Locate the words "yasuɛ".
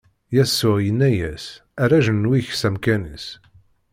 0.35-0.77